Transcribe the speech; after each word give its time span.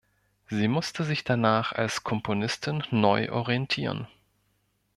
Sie 0.49 0.67
musste 0.67 1.03
sich 1.03 1.25
danach 1.25 1.73
als 1.73 2.03
Komponistin 2.03 2.83
neu 2.89 3.31
orientieren. 3.31 4.07